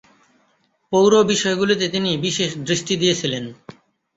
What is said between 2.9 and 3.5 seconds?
দিয়েছিলেন।